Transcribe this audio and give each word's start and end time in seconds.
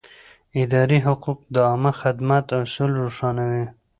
اداري 0.63 0.99
حقوق 1.05 1.39
د 1.53 1.55
عامه 1.67 1.91
خدمت 2.01 2.45
اصول 2.61 2.91
روښانوي. 3.03 3.65